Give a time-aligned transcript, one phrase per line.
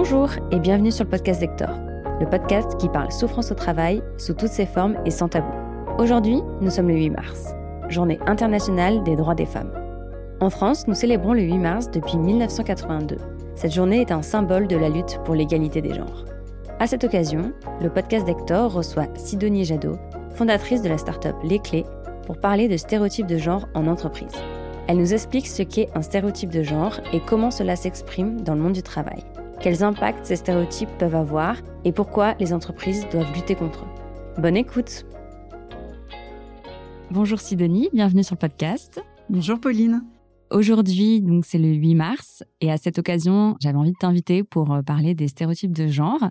[0.00, 1.70] Bonjour et bienvenue sur le podcast Vector,
[2.20, 5.50] le podcast qui parle souffrance au travail sous toutes ses formes et sans tabou.
[5.98, 7.48] Aujourd'hui, nous sommes le 8 mars,
[7.88, 9.72] journée internationale des droits des femmes.
[10.38, 13.16] En France, nous célébrons le 8 mars depuis 1982.
[13.56, 16.24] Cette journée est un symbole de la lutte pour l'égalité des genres.
[16.78, 19.98] À cette occasion, le podcast Vector reçoit Sidonie Jadot,
[20.32, 21.86] fondatrice de la start-up Les Clés,
[22.24, 24.30] pour parler de stéréotypes de genre en entreprise.
[24.86, 28.60] Elle nous explique ce qu'est un stéréotype de genre et comment cela s'exprime dans le
[28.60, 29.24] monde du travail
[29.68, 34.40] quels impacts ces stéréotypes peuvent avoir et pourquoi les entreprises doivent lutter contre eux.
[34.40, 35.04] Bonne écoute
[37.10, 38.98] Bonjour Sidonie, bienvenue sur le podcast.
[39.28, 40.06] Bonjour Pauline.
[40.50, 44.72] Aujourd'hui, donc c'est le 8 mars et à cette occasion, j'avais envie de t'inviter pour
[44.72, 46.30] euh, parler des stéréotypes de genre.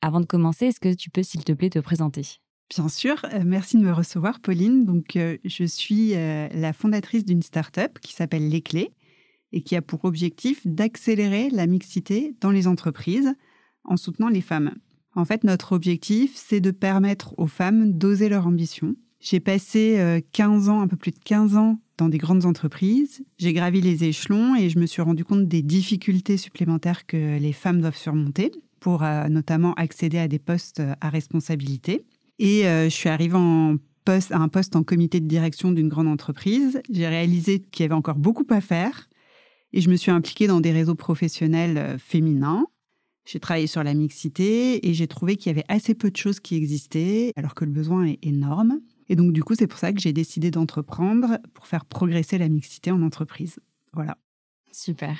[0.00, 2.38] Avant de commencer, est-ce que tu peux s'il te plaît te présenter?
[2.70, 4.84] Bien sûr, euh, merci de me recevoir Pauline.
[4.84, 8.92] Donc euh, je suis la fondatrice d'une start-up qui s'appelle Les Clés
[9.52, 13.34] et qui a pour objectif d'accélérer la mixité dans les entreprises
[13.84, 14.74] en soutenant les femmes.
[15.14, 18.96] En fait, notre objectif, c'est de permettre aux femmes d'oser leur ambition.
[19.18, 23.24] J'ai passé 15 euh, ans, un peu plus de 15 ans dans des grandes entreprises.
[23.38, 27.52] J'ai gravi les échelons et je me suis rendu compte des difficultés supplémentaires que les
[27.52, 32.04] femmes doivent surmonter pour euh, notamment accéder à des postes à responsabilité.
[32.38, 36.80] Et euh, je suis arrivée à un poste en comité de direction d'une grande entreprise.
[36.90, 39.08] J'ai réalisé qu'il y avait encore beaucoup à faire
[39.72, 42.66] et je me suis impliquée dans des réseaux professionnels euh, féminins.
[43.26, 46.38] J'ai travaillé sur la mixité et j'ai trouvé qu'il y avait assez peu de choses
[46.38, 48.80] qui existaient, alors que le besoin est énorme.
[49.08, 52.48] Et donc, du coup, c'est pour ça que j'ai décidé d'entreprendre pour faire progresser la
[52.48, 53.58] mixité en entreprise.
[53.92, 54.16] Voilà.
[54.72, 55.16] Super.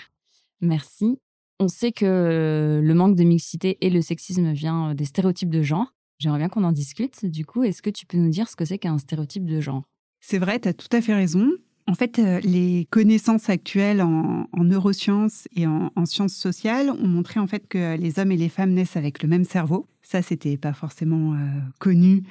[0.61, 1.19] Merci.
[1.59, 5.51] On sait que euh, le manque de mixité et le sexisme vient euh, des stéréotypes
[5.51, 5.95] de genre.
[6.19, 7.25] J'aimerais bien qu'on en discute.
[7.27, 9.83] Du coup, est-ce que tu peux nous dire ce que c'est qu'un stéréotype de genre?
[10.21, 11.51] C'est vrai, tu as tout à fait raison.
[11.89, 17.47] En fait, euh, les connaissances actuelles en, neurosciences et en, sciences sociales ont montré en
[17.47, 19.87] fait que les hommes et les femmes naissent avec le même cerveau.
[20.03, 21.37] Ça, c'était pas forcément euh,
[21.79, 22.25] connu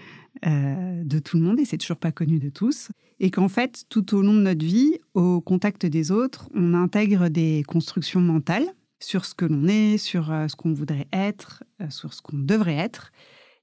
[0.46, 2.90] euh, de tout le monde et c'est toujours pas connu de tous.
[3.22, 7.30] Et qu'en fait, tout au long de notre vie, au contact des autres, on intègre
[7.30, 8.68] des constructions mentales
[9.00, 13.12] sur ce que l'on est, sur ce qu'on voudrait être, sur ce qu'on devrait être.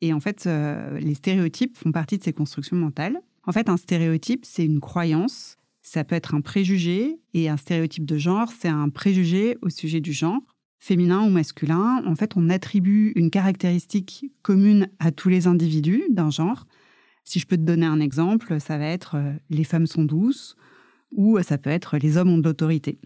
[0.01, 0.49] Et en fait,
[1.01, 3.21] les stéréotypes font partie de ces constructions mentales.
[3.45, 8.07] En fait, un stéréotype, c'est une croyance ça peut être un préjugé et un stéréotype
[8.07, 10.41] de genre, c'est un préjugé au sujet du genre,
[10.79, 12.03] féminin ou masculin.
[12.07, 16.67] En fait, on attribue une caractéristique commune à tous les individus d'un genre.
[17.25, 20.57] Si je peux te donner un exemple, ça va être euh, les femmes sont douces
[21.13, 22.99] ou ça peut être les hommes ont de l'autorité.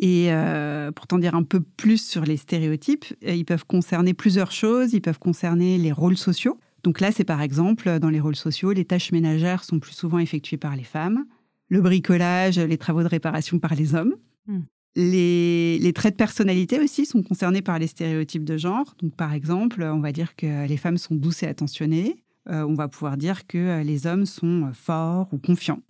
[0.00, 4.14] Et euh, pour t'en dire un peu plus sur les stéréotypes, euh, ils peuvent concerner
[4.14, 4.92] plusieurs choses.
[4.92, 6.58] Ils peuvent concerner les rôles sociaux.
[6.84, 10.18] Donc là, c'est par exemple, dans les rôles sociaux, les tâches ménagères sont plus souvent
[10.18, 11.26] effectuées par les femmes
[11.70, 14.16] le bricolage, les travaux de réparation par les hommes.
[14.46, 14.60] Hmm.
[14.96, 18.94] Les, traits de personnalité aussi sont concernés par les stéréotypes de genre.
[19.00, 22.22] Donc, par exemple, on va dire que les femmes sont douces et attentionnées.
[22.48, 25.80] Euh, on va pouvoir dire que euh, les hommes sont euh, forts ou confiants.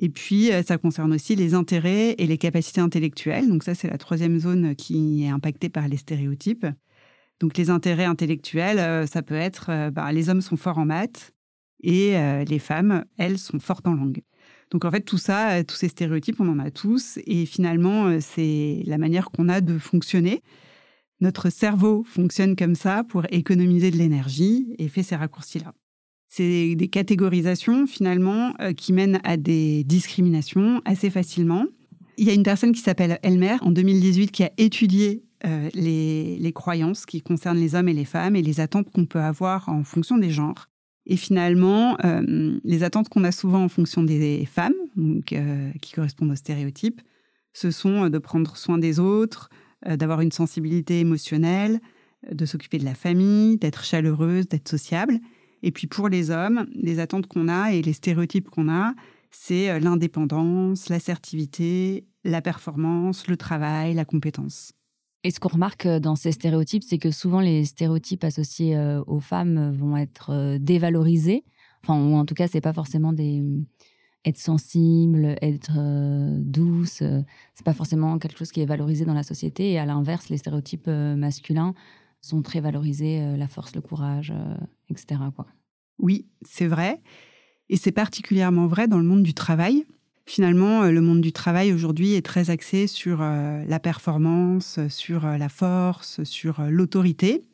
[0.00, 3.48] Et puis, ça concerne aussi les intérêts et les capacités intellectuelles.
[3.48, 6.66] Donc, ça, c'est la troisième zone qui est impactée par les stéréotypes.
[7.40, 11.32] Donc, les intérêts intellectuels, ça peut être bah, les hommes sont forts en maths
[11.82, 12.12] et
[12.46, 14.22] les femmes, elles, sont fortes en langue.
[14.70, 17.18] Donc en fait, tout ça, euh, tous ces stéréotypes, on en a tous.
[17.26, 20.42] Et finalement, euh, c'est la manière qu'on a de fonctionner.
[21.20, 25.72] Notre cerveau fonctionne comme ça pour économiser de l'énergie et fait ces raccourcis-là.
[26.28, 31.64] C'est des catégorisations finalement euh, qui mènent à des discriminations assez facilement.
[32.18, 35.24] Il y a une personne qui s'appelle Elmer en 2018 qui a étudié
[35.72, 39.20] les, les, croyances qui concernent les hommes et les femmes et les attentes qu'on peut
[39.20, 40.68] avoir en fonction des genres.
[41.08, 45.94] Et finalement, euh, les attentes qu'on a souvent en fonction des femmes, donc, euh, qui
[45.94, 47.00] correspondent aux stéréotypes,
[47.54, 49.48] ce sont euh, de prendre soin des autres,
[49.86, 51.78] d'avoir une sensibilité émotionnelle,
[52.28, 55.20] de s'occuper de la famille, d'être chaleureuse, d'être sociable.
[55.62, 58.94] Et puis pour les hommes, les attentes qu'on a et les stéréotypes qu'on a,
[59.30, 64.72] c'est l'indépendance, l'assertivité, la performance, le travail, la compétence.
[65.24, 69.02] Et ce qu'on remarque euh, dans ces stéréotypes, c'est que souvent les stéréotypes associés euh,
[69.06, 71.44] aux femmes euh, vont être dévalorisés.
[71.82, 73.42] Enfin, ou en tout cas, c'est pas forcément des
[74.24, 75.78] être sensible, être
[76.40, 77.04] douce.
[77.54, 79.70] c'est pas forcément quelque chose qui est valorisé dans la société.
[79.70, 81.72] Et à l'inverse, les stéréotypes masculins
[82.20, 84.34] sont très valorisés, la force, le courage,
[84.90, 85.20] etc.
[85.98, 87.00] Oui, c'est vrai.
[87.70, 89.86] Et c'est particulièrement vrai dans le monde du travail.
[90.28, 95.24] Finalement, euh, le monde du travail aujourd'hui est très axé sur euh, la performance, sur
[95.24, 97.44] euh, la force, sur l'autorité.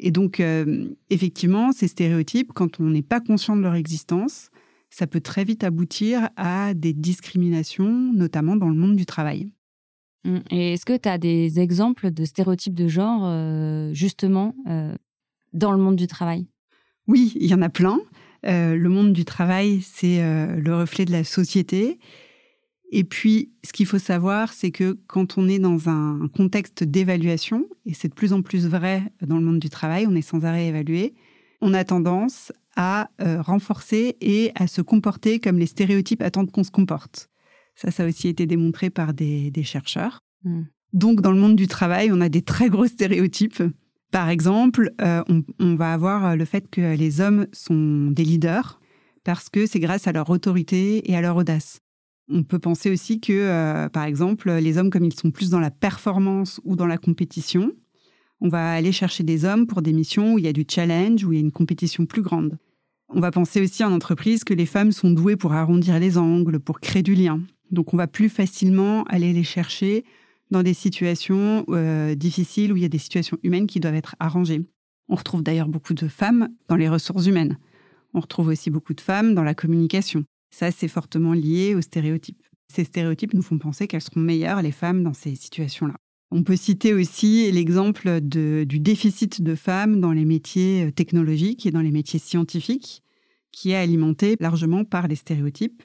[0.00, 0.42] Et donc,
[1.10, 4.48] effectivement, ces stéréotypes, quand on n'est pas conscient de leur existence,
[4.88, 9.52] ça peut très vite aboutir à des discriminations, notamment dans le monde du travail.
[10.24, 10.38] Mmh.
[10.52, 13.28] Et est-ce que tu as des exemples de stéréotypes de genre,
[13.92, 14.54] justement,
[15.52, 16.46] dans le monde du travail?
[17.06, 18.00] Oui, il y en a plein.
[18.42, 21.98] Le monde du travail, c'est le reflet de la société.
[22.92, 27.68] Et puis, ce qu'il faut savoir, c'est que quand on est dans un contexte d'évaluation,
[27.86, 30.44] et c'est de plus en plus vrai dans le monde du travail, on est sans
[30.44, 31.14] arrêt évalué,
[31.60, 36.64] on a tendance à euh, renforcer et à se comporter comme les stéréotypes attendent qu'on
[36.64, 37.28] se comporte.
[37.76, 40.20] Ça, ça a aussi été démontré par des, chercheurs.
[40.44, 40.64] Hmm.
[40.92, 43.62] Donc, dans le monde du travail, on a des très gros stéréotypes.
[44.10, 45.22] Par exemple, euh,
[45.58, 48.80] on, va avoir le fait que les hommes sont des leaders
[49.22, 51.80] parce que c'est grâce à leur autorité et à leur audace.
[52.28, 55.60] On peut penser aussi que, euh, par exemple, les hommes, comme ils sont plus dans
[55.60, 57.72] la performance ou dans la compétition,
[58.40, 61.24] on va aller chercher des hommes pour des missions où il y a du challenge,
[61.24, 62.58] où il y a une compétition plus grande.
[63.10, 66.60] On va penser aussi en entreprise que les femmes sont douées pour arrondir les angles,
[66.60, 67.40] pour créer du lien.
[67.70, 70.04] Donc on va plus facilement aller les chercher
[70.50, 74.16] dans des situations euh, difficiles où il y a des situations humaines qui doivent être
[74.18, 74.62] arrangées.
[75.08, 77.58] On retrouve d'ailleurs beaucoup de femmes dans les ressources humaines.
[78.14, 80.24] On retrouve aussi beaucoup de femmes dans la communication.
[80.50, 82.42] Ça, c'est fortement lié aux stéréotypes.
[82.72, 85.94] Ces stéréotypes nous font penser qu'elles seront meilleures, les femmes, dans ces situations-là.
[86.32, 91.72] On peut citer aussi l'exemple du déficit de femmes dans les métiers euh, technologiques et
[91.72, 93.02] dans les métiers scientifiques,
[93.50, 95.82] qui est alimenté largement par les stéréotypes.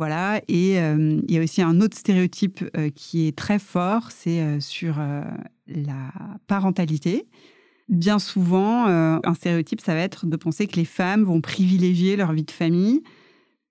[0.00, 4.10] Voilà, et euh, il y a aussi un autre stéréotype euh, qui est très fort,
[4.10, 4.96] c'est sur
[5.66, 6.12] la
[6.46, 7.28] parentalité.
[7.88, 12.32] Bien souvent, un stéréotype, ça va être de penser que les femmes vont privilégier leur
[12.32, 13.02] vie de famille,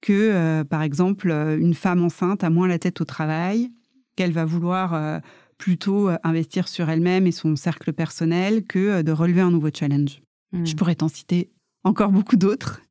[0.02, 3.72] que par exemple, une femme enceinte a moins la tête au travail,
[4.16, 5.22] qu'elle va vouloir
[5.60, 9.70] plutôt euh, investir sur elle-même et son cercle personnel que euh, de relever un nouveau
[9.72, 10.22] challenge.
[10.52, 10.66] Hmm.
[10.66, 11.52] Je pourrais t'en citer
[11.84, 12.82] encore beaucoup d'autres.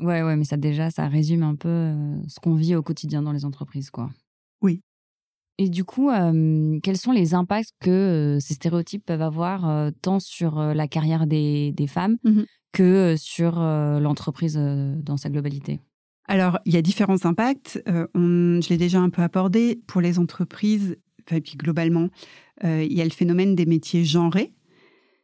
[0.00, 3.22] Ouais, ouais, mais ça déjà, ça résume un peu euh, ce qu'on vit au quotidien
[3.22, 4.10] dans les entreprises, quoi.
[4.62, 4.80] Oui.
[5.58, 6.08] Et du coup,
[6.84, 12.16] quels sont les impacts que ces stéréotypes peuvent avoir tant sur la carrière des, femmes
[12.22, 15.80] mmh que sur l'entreprise dans sa globalité?
[16.26, 17.82] Alors, il y a différents impacts.
[17.84, 19.80] je l'ai déjà un peu abordé.
[19.88, 20.96] Pour les entreprises,
[21.32, 22.08] et puis globalement,
[22.62, 24.52] il y a le phénomène des métiers genrés.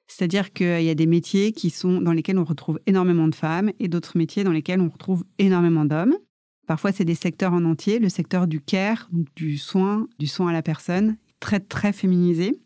[0.06, 3.72] C'est-à-dire qu'il y a des métiers qui sont dans lesquels on retrouve énormément de femmes
[3.80, 6.16] et d'autres métiers dans lesquels on retrouve énormément d'hommes.
[6.66, 7.98] Parfois, c'est des secteurs en entier.
[7.98, 12.60] Le secteur du care, du soin, du soin à la personne, très très féminisé.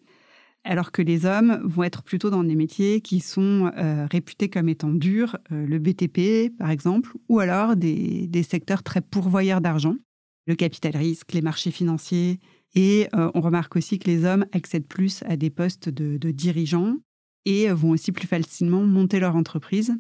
[0.65, 4.69] Alors que les hommes vont être plutôt dans des métiers qui sont euh, réputés comme
[4.69, 9.95] étant durs, euh, le BTP par exemple, ou alors des, des secteurs très pourvoyeurs d'argent,
[10.47, 12.41] le capital risque, les marchés financiers,
[12.75, 16.97] et euh, on remarque aussi que les hommes accèdent plus à des postes de, dirigeants
[17.45, 19.95] et euh, vont aussi plus facilement monter leur entreprise.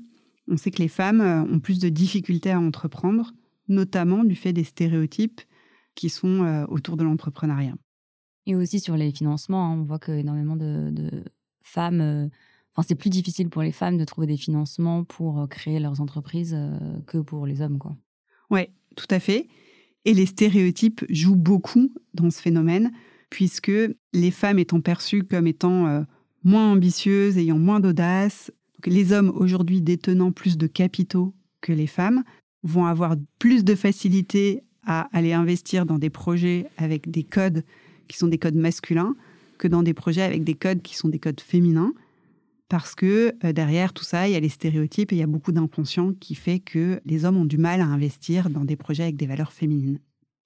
[0.49, 3.33] On sait que les femmes euh, ont plus de difficultés à entreprendre,
[3.69, 5.41] notamment du fait des stéréotypes
[5.95, 7.75] qui sont autour de l'entrepreneuriat.
[8.47, 11.25] Et aussi sur les financements, hein, on voit que énormément de,
[11.61, 12.31] femmes,
[12.73, 16.57] enfin c'est plus difficile pour les femmes de trouver des financements pour créer leurs entreprises
[17.09, 17.97] que pour les hommes, quoi.
[18.49, 19.49] Ouais, tout à fait.
[20.05, 22.93] Et les stéréotypes jouent beaucoup dans ce phénomène,
[23.31, 23.73] puisque
[24.13, 26.03] les femmes étant perçues comme étant euh,
[26.45, 28.51] moins ambitieuses, ayant moins d'audace,
[28.87, 32.23] les hommes aujourd'hui détenant plus de capitaux que les femmes
[32.63, 37.65] vont avoir plus de facilité à aller investir dans des projets avec des codes
[38.09, 39.15] qui sont des codes masculins
[39.59, 41.93] que dans des projets avec des codes qui sont des codes féminins
[42.69, 45.27] parce que euh, derrière tout ça, il y a les stéréotypes et il y a
[45.27, 49.05] beaucoup d'inconscient qui fait que les hommes ont du mal à investir dans des projets
[49.05, 49.99] avec des valeurs féminines.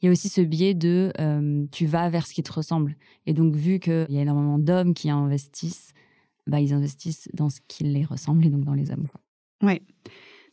[0.02, 2.96] Il y a aussi ce biais de euh, tu vas vers ce qui te ressemble.
[3.26, 5.92] Et donc, vu qu'il y a énormément d'hommes qui investissent,
[6.48, 9.06] bah, ils investissent dans ce qui les ressemble et donc dans les hommes.
[9.62, 9.80] Oui.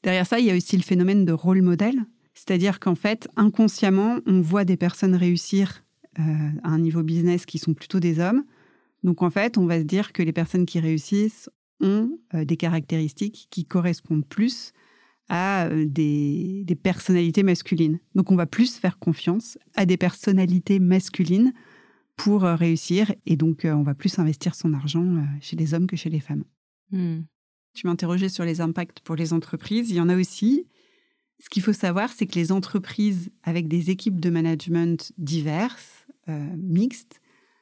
[0.04, 2.06] Derrière ça, il y a aussi le phénomène de rôle modèle.
[2.36, 5.84] C'est-à-dire qu'en fait, inconsciemment, on voit des personnes réussir
[6.20, 6.22] euh,
[6.64, 8.44] à un niveau business qui sont plutôt des hommes.
[9.04, 11.50] Donc en fait, on va se dire que les personnes qui réussissent
[11.82, 14.74] ont euh, des caractéristiques qui correspondent plus
[15.30, 18.00] à euh, des, personnalités masculines.
[18.16, 21.54] Donc on va plus faire confiance à des personnalités masculines
[22.16, 25.96] pour euh, réussir et donc on va plus investir son argent chez les hommes que
[25.96, 26.44] chez les femmes.
[26.92, 27.22] Hmm.
[27.74, 29.90] Tu m'interrogeais sur les impacts pour les entreprises.
[29.90, 30.66] Il y en a aussi.
[31.42, 36.06] Ce qu'il faut savoir, c'est que les entreprises avec des équipes de management diverses,
[36.58, 37.22] mixtes,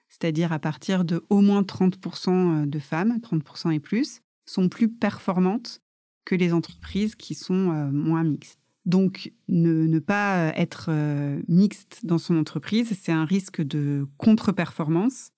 [0.10, 4.90] c'est-à-dire à partir de au moins 30% euh, de femmes, 30% et plus, sont plus
[4.90, 5.82] performantes
[6.28, 8.60] que les entreprises qui sont euh, moins mixtes.
[8.86, 15.32] Donc, ne, pas être euh, mixte dans son entreprise, c'est un risque de contre-performance.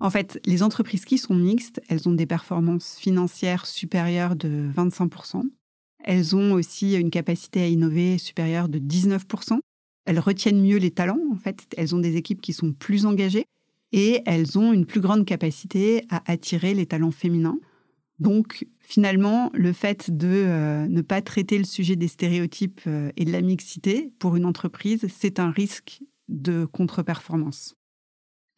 [0.00, 5.42] En fait, les entreprises qui sont mixtes, elles ont des performances financières supérieures de 25%.
[6.04, 9.58] Elles ont aussi une capacité à innover supérieure de 19%.
[10.06, 11.66] Elles retiennent mieux les talents, en fait.
[11.76, 13.44] Elles ont des équipes qui sont plus engagées
[13.92, 17.58] et elles ont une plus grande capacité à attirer les talents féminins.
[18.18, 23.24] Donc finalement, le fait de euh, ne pas traiter le sujet des stéréotypes euh, et
[23.24, 27.74] de la mixité pour une entreprise, c'est un risque de contre-performance.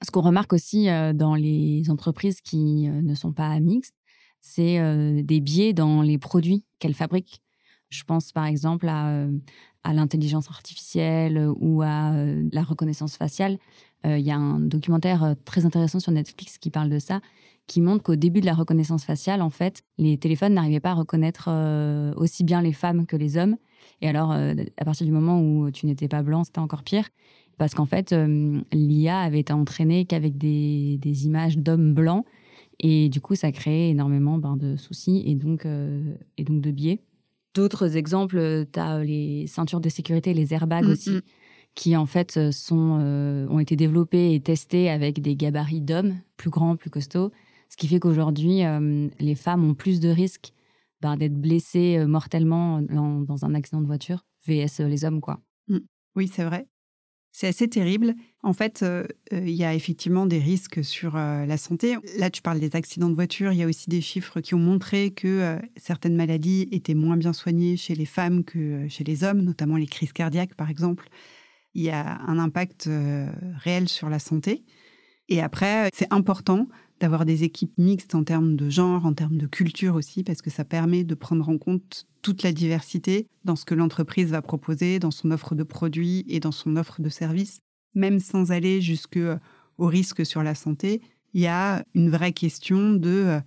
[0.04, 3.96] Ce qu'on remarque aussi euh, dans les entreprises qui ne sont pas mixtes,
[4.42, 4.78] c'est
[5.25, 7.42] des biais dans les produits qu'elles fabriquent.
[7.88, 9.26] Je pense par exemple à,
[9.82, 12.12] à l'intelligence artificielle ou à
[12.52, 13.58] la reconnaissance faciale.
[14.04, 17.20] Il y a un documentaire très intéressant sur Netflix qui parle de ça,
[17.66, 20.94] qui montre qu'au début de la reconnaissance faciale, en fait, les téléphones n'arrivaient pas à
[20.94, 23.56] reconnaître euh, aussi bien les femmes que les hommes.
[24.00, 27.08] Et alors, euh, à partir du moment où tu n'étais pas blanc, c'était encore pire.
[27.58, 32.25] Parce qu'en fait, euh, l'IA avait été entraînée qu'avec des, des, images d'hommes blancs.
[32.78, 37.00] Et du coup, ça créait énormément ben, de soucis et donc, et donc de biais.
[37.54, 41.23] D'autres exemples, tu as les ceintures de sécurité, les airbags mm, aussi, mm.
[41.75, 46.76] qui en fait sont, ont été développés et testés avec des gabarits d'hommes plus grands,
[46.76, 47.32] plus costauds
[47.68, 50.52] ce qui fait qu'aujourd'hui, euh, les femmes ont plus de risques
[51.00, 55.40] ben, d'être blessées euh, mortellement dans, un accident de voiture, VS euh, les hommes, quoi.
[55.68, 55.78] Mmh.
[56.14, 56.66] Oui, c'est vrai.
[57.32, 58.14] C'est assez terrible.
[58.42, 58.82] En fait,
[59.30, 61.99] il y a effectivement des risques sur la santé.
[62.16, 63.52] Là, tu parles des accidents de voiture.
[63.52, 67.35] Il y a aussi des chiffres qui ont montré que certaines maladies étaient moins bien
[67.35, 71.11] soignées chez les femmes que chez les hommes, notamment les crises cardiaques, par exemple.
[71.75, 72.88] Il y a un impact
[73.58, 74.64] réel sur la santé.
[75.28, 76.68] Et après, c'est important
[77.00, 80.50] d'avoir des équipes mixtes en termes de genre, en termes de culture aussi, parce que
[80.50, 84.98] ça permet de prendre en compte toute la diversité dans ce que l'entreprise va proposer,
[84.98, 87.60] dans son offre de produits et dans son offre de services.
[87.94, 89.38] Même sans aller jusque euh,
[89.78, 91.02] risque sur la santé,
[91.34, 93.40] il y a une vraie question de euh,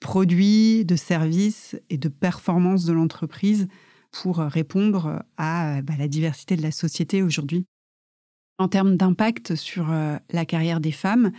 [0.00, 3.68] produits, de services et de performance de l'entreprise
[4.12, 7.66] pour répondre à bah, la diversité de la société aujourd'hui.
[8.58, 11.32] En termes d'impact sur euh, la carrière des femmes,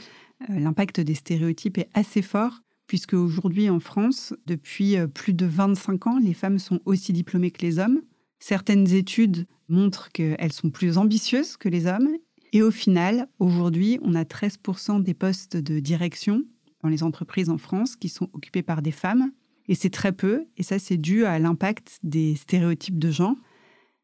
[0.49, 6.07] l'impact des stéréotypes est assez fort, puisque aujourd'hui en France, depuis euh, plus de 25
[6.07, 8.01] ans, les femmes sont aussi diplômées que les hommes.
[8.39, 12.09] Certaines études montrent qu'elles sont plus ambitieuses que les hommes.
[12.53, 16.43] Et au final, aujourd'hui, on a 13% des postes de direction
[16.83, 19.31] dans les entreprises en France qui sont occupés par des femmes.
[19.67, 23.35] Et c'est très peu, et ça c'est dû à l'impact des stéréotypes de genre.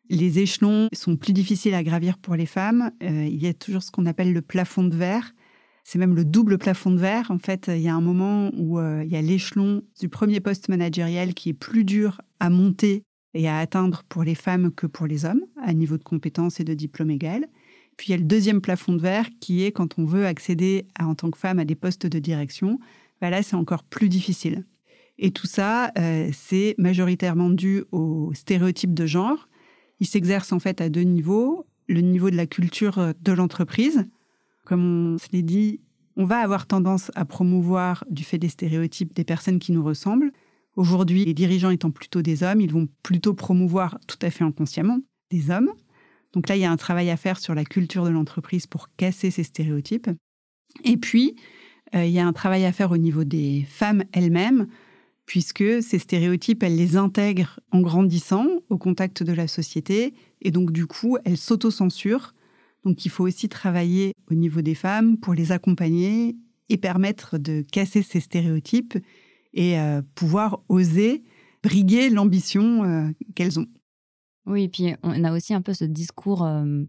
[0.09, 2.91] Les échelons sont plus difficiles à gravir pour les femmes.
[3.03, 5.33] Euh, il y a toujours ce qu'on appelle le plafond de verre.
[5.83, 7.31] C'est même le double plafond de verre.
[7.31, 10.39] En fait, il y a un moment où euh, il y a l'échelon du premier
[10.39, 14.87] poste managériel qui est plus dur à monter et à atteindre pour les femmes que
[14.87, 17.47] pour les hommes, à niveau de compétences et de diplôme égal.
[17.97, 20.85] Puis il y a le deuxième plafond de verre qui est quand on veut accéder
[20.99, 22.79] en tant que femme à des postes de direction.
[23.19, 24.65] Bah là, c'est encore plus difficile.
[25.17, 29.49] Et tout ça, euh, c'est majoritairement dû aux stéréotypes de genre.
[29.99, 31.65] Il s'exerce en fait à deux niveaux.
[31.87, 34.07] Le niveau de la culture de l'entreprise,
[34.71, 35.81] comme on se l'est dit,
[36.15, 40.31] on va avoir tendance à promouvoir, du fait des stéréotypes, des personnes qui nous ressemblent.
[40.77, 44.99] Aujourd'hui, les dirigeants étant plutôt des hommes, ils vont plutôt promouvoir, tout à fait inconsciemment,
[45.29, 45.73] des hommes.
[46.31, 48.87] Donc là, il y a un travail à faire sur la culture de l'entreprise pour
[48.95, 50.09] casser ces stéréotypes.
[50.85, 51.35] Et puis,
[51.93, 54.67] euh, il y a un travail à faire au niveau des femmes elles-mêmes,
[55.25, 60.71] puisque ces stéréotypes, elles les intègrent en grandissant au contact de la société, et donc
[60.71, 62.33] du coup, elles s'autocensurent
[62.83, 66.35] donc il faut aussi travailler au niveau des femmes pour les accompagner
[66.69, 68.97] et permettre de casser ces stéréotypes
[69.53, 71.23] et euh, pouvoir oser
[71.63, 73.67] briguer l'ambition euh, qu'elles ont.
[74.45, 76.43] Oui, et puis on a aussi un peu ce discours.
[76.43, 76.83] Euh,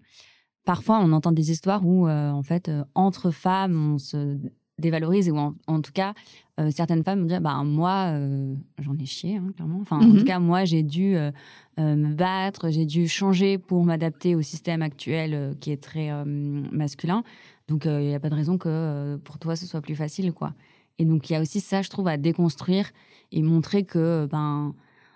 [0.65, 4.39] parfois, on entend des histoires où, en fait, entre femmes, on se
[4.79, 6.15] dévalorise ou en, tout cas
[6.59, 10.11] euh, certaines femmes me disent bah moi euh, j'en ai chié hein, clairement enfin en
[10.11, 10.25] tout mhm.
[10.25, 11.31] cas moi j'ai dû euh,
[11.79, 17.23] me battre j'ai dû changer pour m'adapter au système actuel qui est très masculin
[17.69, 20.55] donc il n'y a pas de raison que pour toi ce soit plus facile quoi
[20.99, 22.91] et donc il y a aussi ça je trouve à déconstruire
[23.31, 24.75] et montrer que ben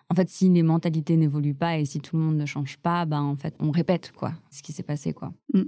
[0.08, 3.04] en fait si les mentalités n'évoluent pas et si tout le monde ne change pas
[3.04, 5.62] ben en fait on répète quoi ce qui s'est passé quoi mm.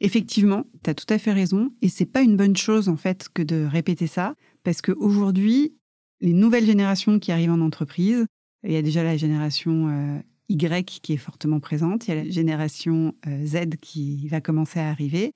[0.00, 1.70] Effectivement, tu as tout à fait raison.
[1.82, 4.34] Et c'est pas une bonne chose, en fait, que de répéter ça.
[4.62, 5.76] Parce qu'aujourd'hui,
[6.20, 8.26] les nouvelles générations qui arrivent en entreprise,
[8.64, 12.24] il y a déjà la génération euh, Y qui est fortement présente, il y a
[12.24, 15.32] la génération euh, Z qui va commencer à arriver.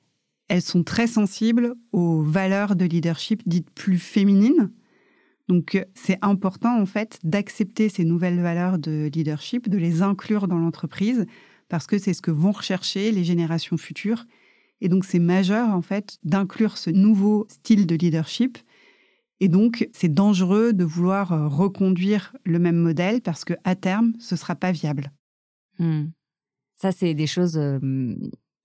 [0.48, 4.70] Elles sont très sensibles aux valeurs de leadership dites plus féminines.
[5.48, 10.58] Donc, c'est important, en fait, d'accepter ces nouvelles valeurs de leadership, de les inclure dans
[10.58, 11.26] l'entreprise,
[11.68, 14.24] parce que c'est ce que vont rechercher les générations futures
[14.82, 18.58] et donc, c'est majeur, en fait, d'inclure ce nouveau style de leadership.
[19.40, 24.34] Et donc, c'est dangereux de vouloir euh, reconduire le même modèle parce qu'à terme, ce
[24.34, 25.10] ne sera pas viable.
[25.78, 26.06] Hmm.
[26.76, 27.58] Ça, c'est des choses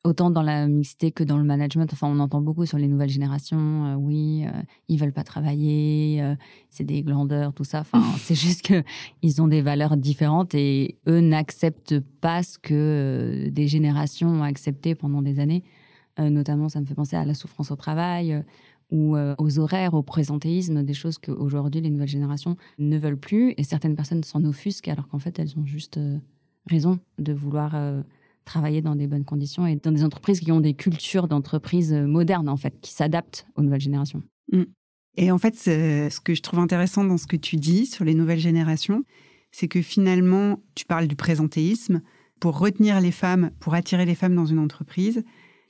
[0.08, 1.92] autant dans la mixité que dans le management.
[1.92, 3.86] Enfin, on entend beaucoup sur les nouvelles générations.
[3.86, 6.36] Euh, oui, euh, ils veulent pas travailler, euh,
[6.70, 7.82] c'est des glandeurs, tout ça.
[7.82, 8.84] Enfin, c'est juste que
[9.22, 14.96] ils ont des valeurs différentes et eux n'acceptent pas ce que des générations ont accepté
[14.96, 15.64] pendant des années.
[16.20, 18.44] Notamment, ça me fait penser à la souffrance au travail
[18.92, 23.54] ou aux horaires, au présentéisme, des choses qu'aujourd'hui les nouvelles générations ne veulent plus.
[23.58, 26.00] Et certaines personnes s'en offusquent alors qu'en fait elles ont juste
[26.68, 27.76] raison de vouloir
[28.48, 32.08] travailler dans des bonnes conditions et dans des entreprises qui ont des cultures d'entreprise euh,
[32.08, 34.24] modernes, en fait, qui s'adaptent aux nouvelles générations.
[34.52, 34.64] Mm.
[35.18, 38.14] Et en fait, ce que je trouve intéressant dans ce que tu dis sur les
[38.14, 39.04] nouvelles générations,
[39.52, 42.02] c'est que finalement, tu parles du présentéisme.
[42.40, 45.24] Pour retenir les femmes, pour attirer les femmes dans une entreprise,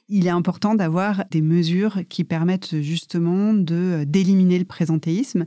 [0.09, 5.45] il est important d'avoir des mesures qui permettent justement de euh, d'éliminer le présentéisme.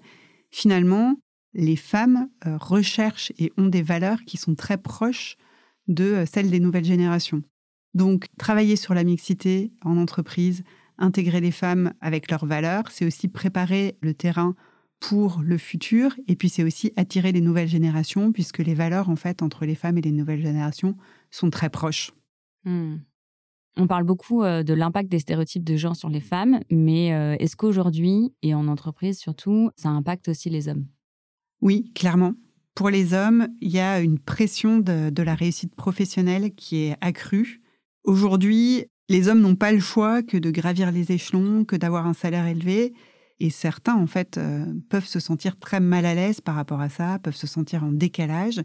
[0.51, 1.17] Finalement,
[1.55, 5.37] les femmes euh, recherchent et ont des valeurs qui sont très proches
[5.89, 7.43] de euh, celle des nouvelles générations.
[7.95, 10.63] Donc, travailler sur la mixité en entreprise,
[10.99, 14.55] intégrer les femmes avec leurs valeurs, c'est aussi préparer le terrain
[15.01, 19.17] pour le futur et puis c'est aussi attirer les nouvelles générations puisque les valeurs en
[19.17, 20.95] fait entre les femmes et les nouvelles générations
[21.31, 22.13] sont très proches.
[22.65, 22.99] Hmm.
[23.77, 27.37] On parle beaucoup euh, de l'impact des stéréotypes de genre sur les femmes, mais euh,
[27.39, 30.87] est-ce qu'aujourd'hui, et en entreprise surtout, ça impacte aussi les hommes?
[31.61, 32.35] Oui, clairement.
[32.75, 37.61] Pour les hommes, il y a une pression de, la réussite professionnelle qui est accrue.
[38.05, 42.15] Aujourd'hui, les hommes n'ont pas le choix que de gravir les échelons, que d'avoir un
[42.15, 42.95] salaire élevé.
[43.39, 46.89] Et certains, en fait, euh, peuvent se sentir très mal à l'aise par rapport à
[46.89, 48.61] ça, peuvent se sentir en décalage.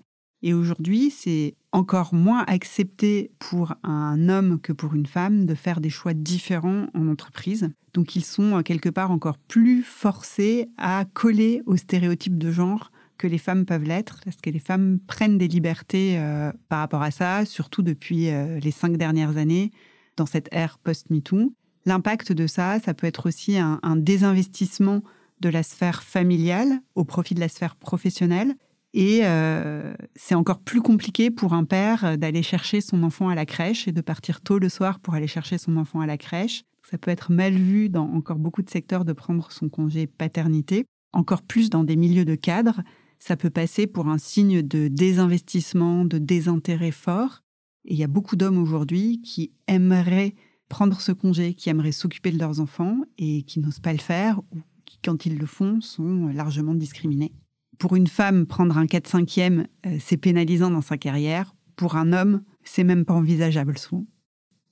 [0.47, 5.81] Et aujourd'hui, c'est encore moins accepté pour un homme que pour une femme de faire
[5.81, 7.71] des choix différents en entreprise.
[7.95, 12.91] Donc ils sont euh, quelque part encore plus forcés à coller aux stéréotypes de genre
[13.17, 17.01] que les femmes peuvent l'être, parce que les femmes prennent des libertés euh, par rapport
[17.01, 19.71] à ça, surtout depuis euh, les cinq dernières années,
[20.15, 21.55] dans cette ère post-MeToo.
[21.87, 25.01] L'impact de ça, ça peut être aussi un, désinvestissement
[25.41, 28.55] de la sphère familiale au profit de la sphère professionnelle.
[28.97, 33.45] Et euh, c'est encore plus compliqué pour un père d'aller chercher son enfant à la
[33.45, 36.63] crèche et de partir tôt le soir pour aller chercher son enfant à la crèche.
[36.89, 40.85] Ça peut être mal vu dans encore beaucoup de secteurs de prendre son congé paternité,
[41.11, 42.81] encore plus dans des milieux de cadres
[43.19, 47.41] ça peut passer pour un signe de désinvestissement, de désintérêt fort.
[47.85, 50.35] Et il y a beaucoup d'hommes aujourd'hui qui aimeraient
[50.69, 54.39] prendre ce congé, qui aimeraient s'occuper de leurs enfants et qui n'osent pas le faire
[54.51, 57.33] ou qui, quand ils le font, sont largement discriminés.
[57.79, 61.55] Pour une femme, prendre un 4-5e, euh, c'est pénalisant dans sa carrière.
[61.75, 64.05] Pour un homme, c'est même pas envisageable souvent.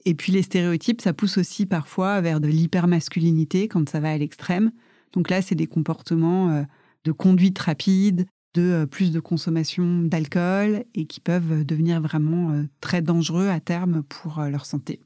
[0.05, 4.17] Et puis les stéréotypes, ça pousse aussi parfois vers de l'hypermasculinité quand ça va à
[4.17, 4.71] l'extrême.
[5.13, 6.63] Donc là, c'est des comportements euh,
[7.03, 12.63] de conduite rapide, de euh, plus de consommation d'alcool et qui peuvent devenir vraiment euh,
[12.81, 14.99] très dangereux à terme pour euh, leur santé.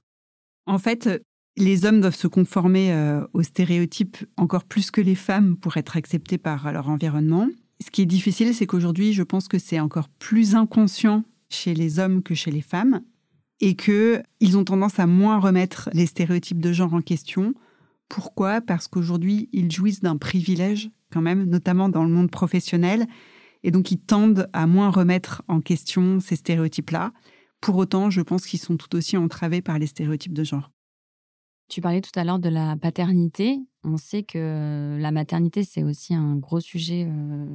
[0.65, 1.09] En fait,
[1.55, 2.93] les hommes doivent se conformer
[3.33, 7.47] aux stéréotypes encore plus que les femmes pour être acceptés par leur environnement.
[7.83, 11.99] Ce qui est difficile, c'est qu'aujourd'hui, je pense que c'est encore plus inconscient chez les
[11.99, 13.01] hommes que chez les femmes
[13.59, 17.53] et qu'ils ont tendance à moins remettre les stéréotypes de genre en question.
[18.09, 18.61] Pourquoi?
[18.61, 23.07] Parce qu'aujourd'hui, ils jouissent d'un privilège quand même, notamment dans le monde professionnel,
[23.63, 27.11] et donc, ils tendent à moins remettre en question ces stéréotypes-là.
[27.59, 30.71] Pour autant, je pense qu'ils sont tout aussi entravés par les stéréotypes de genre.
[31.67, 33.59] Tu parlais tout à l'heure de la paternité.
[33.83, 37.45] On sait que la maternité, c'est aussi un gros sujet euh,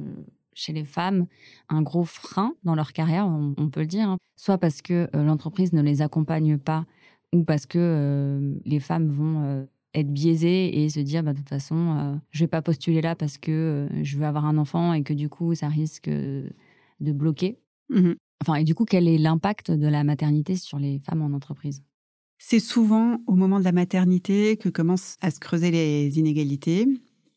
[0.53, 1.25] chez les femmes,
[1.69, 4.09] un gros frein dans leur carrière, on, peut le dire.
[4.09, 4.17] Hein.
[4.35, 6.85] Soit parce que euh, l'entreprise ne les accompagne pas,
[7.33, 11.49] ou parce que euh, les femmes vont être biaisé et se dire bah, de toute
[11.49, 14.57] façon je euh, je vais pas postuler là parce que euh, je veux avoir un
[14.57, 17.59] enfant et que du coup ça risque de bloquer.
[17.89, 21.33] Mmh enfin et du coup quel est l'impact de la maternité sur les femmes en
[21.33, 21.81] entreprise?
[22.45, 26.85] C'est souvent au moment de la maternité que commencent à se creuser les inégalités.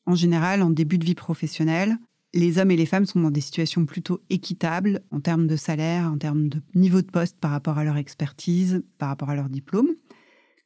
[0.04, 1.96] En général, en début de vie professionnelle,
[2.34, 6.10] les hommes et les femmes sont dans des situations plutôt équitables en termes de salaire,
[6.10, 9.48] en termes de niveau de poste par rapport à leur expertise, par rapport à leur
[9.48, 9.90] diplôme.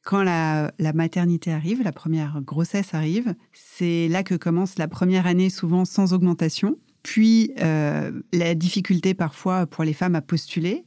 [0.03, 5.51] Quand la, maternité arrive, la première grossesse arrive, c'est là que commence la première année
[5.51, 10.83] souvent sans augmentation, puis euh, la difficulté parfois pour les femmes à postuler,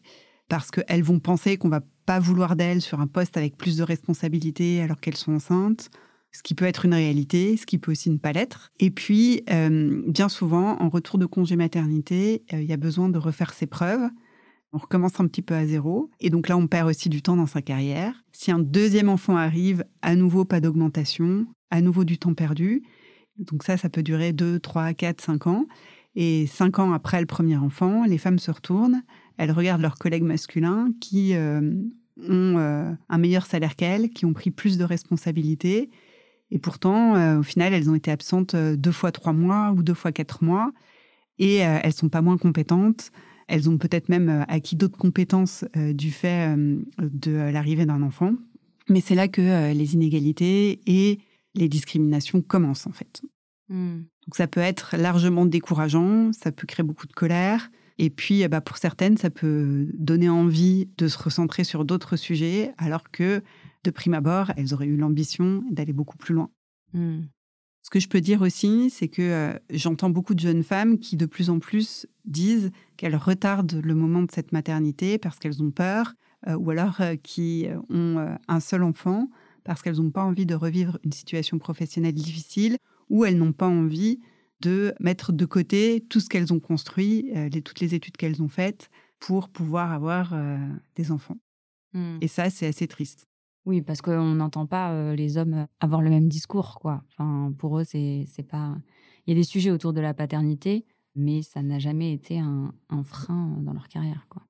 [0.48, 3.82] parce qu'elles vont penser qu'on va pas vouloir d'elles sur un poste avec plus de
[3.82, 5.90] responsabilités alors qu'elles sont enceintes,
[6.32, 8.70] ce qui peut être une réalité, ce qui peut aussi ne pas l'être.
[8.80, 13.08] Et puis, euh, bien souvent, en retour de congé maternité, euh, il y a besoin
[13.08, 14.10] de refaire ses preuves
[14.74, 16.10] on recommence un petit peu à zéro.
[16.18, 18.24] Et donc là, on perd aussi du temps dans sa carrière.
[18.32, 22.82] Si un deuxième enfant arrive, à nouveau pas d'augmentation, à nouveau du temps perdu.
[23.38, 25.66] Donc ça, ça peut durer 2, 3, 4, 5 ans.
[26.16, 29.02] Et 5 ans après le premier enfant, les femmes se retournent,
[29.36, 31.60] elles regardent leurs collègues masculins qui euh,
[32.28, 32.56] ont
[33.08, 35.90] un meilleur salaire qu'elles, qui ont pris plus de responsabilités.
[36.50, 40.12] Et pourtant, au final, elles ont été absentes deux fois trois mois ou deux fois
[40.12, 40.70] quatre mois.
[41.40, 43.10] Et elles sont pas moins compétentes.
[43.48, 46.56] Elles ont peut-être même acquis d'autres compétences du fait
[46.98, 48.34] de l'arrivée d'un enfant.
[48.88, 51.18] Mais c'est là que les inégalités et
[51.54, 53.22] les discriminations commencent en fait.
[53.68, 54.02] Hmm.
[54.26, 57.70] Donc ça peut être largement décourageant, ça peut créer beaucoup de colère.
[57.98, 62.72] Et puis, bah, pour certaines, ça peut donner envie de se recentrer sur d'autres sujets,
[62.78, 63.42] alors que,
[63.84, 66.50] de prime abord, elles auraient eu l'ambition d'aller beaucoup plus loin.
[66.92, 67.22] Hmm.
[67.84, 71.16] Ce que je peux dire aussi, c'est que euh, j'entends beaucoup de jeunes femmes qui,
[71.16, 75.70] de plus en plus, disent qu'elles retardent le moment de cette maternité parce qu'elles ont
[75.70, 76.14] peur,
[76.48, 79.28] euh, ou alors euh, qui ont un seul enfant
[79.64, 82.78] parce qu'elles n'ont pas envie de revivre une situation professionnelle difficile
[83.10, 84.18] ou elles n'ont pas envie
[84.64, 88.42] de mettre de côté tout ce qu'elles ont construit, euh, les, toutes les études qu'elles
[88.42, 90.56] ont faites pour pouvoir avoir euh,
[90.96, 91.36] des enfants.
[91.92, 92.16] Hmm.
[92.20, 93.26] Et ça, c'est assez triste.
[93.66, 97.02] Oui, parce qu'on n'entend pas euh, les hommes avoir le même discours, quoi.
[97.08, 98.76] Enfin, pour eux, c'est pas.
[99.26, 102.74] Il y a des sujets autour de la paternité, mais ça n'a jamais été un,
[102.90, 104.42] un, frein dans leur carrière, quoi.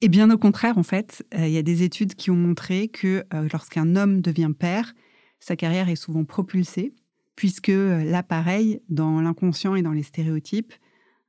[0.00, 3.24] Et bien au contraire, en fait, il y a des études qui ont montré que
[3.52, 4.94] lorsqu'un homme devient père,
[5.40, 6.92] sa carrière est souvent propulsée
[7.38, 10.72] puisque euh, là, pareil, dans l'inconscient et dans les stéréotypes,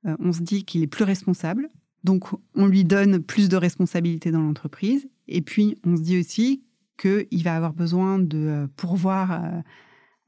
[0.08, 1.70] euh, on se dit qu'il est plus responsable,
[2.04, 6.64] donc on lui donne plus de responsabilités dans l'entreprise, et puis on se dit aussi
[6.98, 9.62] qu'il va avoir besoin de euh, pourvoir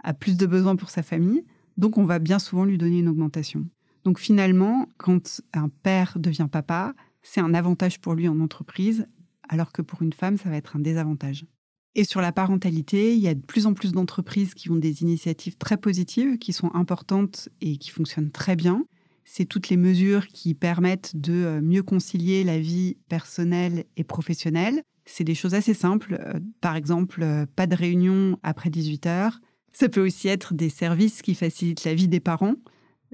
[0.03, 1.43] à, plus de besoins pour sa famille,
[1.77, 3.65] donc on va bien souvent lui donner une augmentation.
[4.03, 9.07] Donc finalement, quand un père devient papa, c'est un avantage pour lui en entreprise,
[9.49, 11.47] alors que pour une femme, ça va être un désavantage.
[11.95, 15.01] Et sur la parentalité, il y a de plus en plus d'entreprises qui ont des
[15.01, 18.85] initiatives très positives, qui sont importantes et qui fonctionnent très bien.
[19.25, 24.83] C'est toutes les mesures qui permettent de euh, mieux concilier la vie personnelle et professionnelle.
[25.05, 26.17] C'est des choses assez simples.
[26.25, 29.39] Euh, par exemple, euh, pas de réunion après 18 heures.
[29.73, 32.55] Ça peut aussi être des services qui facilitent la vie des parents,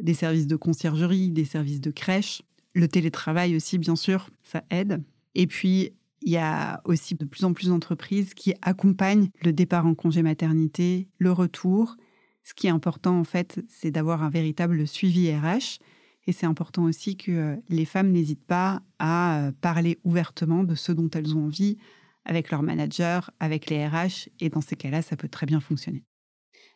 [0.01, 2.41] des services de conciergerie, des services de crèche.
[2.73, 5.03] Le télétravail aussi, bien sûr, ça aide.
[5.35, 5.93] Et puis,
[6.27, 10.23] il y a aussi de plus en plus d'entreprises qui accompagnent le départ en congé
[10.23, 11.95] maternité, le retour.
[12.43, 15.79] Ce qui est important, en fait, c'est d'avoir un véritable suivi RH.
[16.25, 20.75] Et c'est important aussi que euh, les femmes n'hésitent pas à euh, parler ouvertement de
[20.75, 21.77] ce dont elles ont envie
[22.25, 24.27] avec leur manager, avec les RH.
[24.41, 26.03] Et dans ces cas-là, ça peut très bien fonctionner.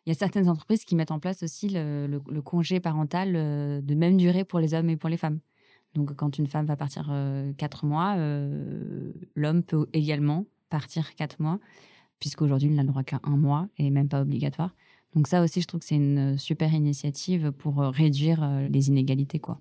[0.05, 3.95] Il y a certaines entreprises qui mettent en place aussi le congé parental euh, de
[3.95, 5.41] même durée pour les hommes et pour les femmes.
[5.93, 11.41] Donc, quand une femme va partir euh, quatre mois, euh, l'homme peut également partir quatre
[11.41, 11.59] mois,
[12.19, 14.73] puisqu'aujourd'hui, il n'a le droit qu'à un mois et même pas obligatoire.
[15.13, 19.39] Donc, ça aussi, je trouve que c'est une super initiative pour euh, réduire les inégalités,
[19.39, 19.59] quoi.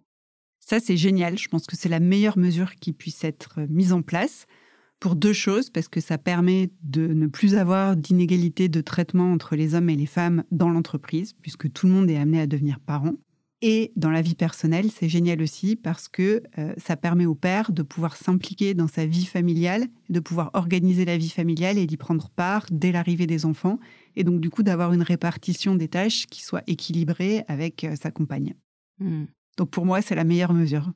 [0.60, 1.38] Ça, c'est génial.
[1.38, 4.46] Je pense que c'est la meilleure mesure qui puisse être mise en place
[5.00, 9.56] pour deux choses, parce que ça permet de ne plus avoir d'inégalité de traitement entre
[9.56, 12.78] les hommes et les femmes dans l'entreprise, puisque tout le monde est amené à devenir
[12.78, 13.14] parent.
[13.62, 17.72] Et dans la vie personnelle, c'est génial aussi parce que euh, ça permet au père
[17.72, 21.98] de pouvoir s'impliquer dans sa vie familiale, de pouvoir organiser la vie familiale et d'y
[21.98, 23.78] prendre part dès l'arrivée des enfants,
[24.16, 28.10] et donc du coup d'avoir une répartition des tâches qui soit équilibrée avec euh, sa
[28.10, 28.54] compagne.
[28.98, 29.24] Hmm.
[29.58, 30.90] Donc pour moi, c'est la meilleure mesure.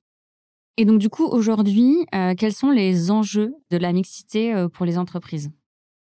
[0.79, 4.97] Et donc du coup, aujourd'hui, euh, quels sont les enjeux de la mixité pour les
[4.97, 5.51] entreprises?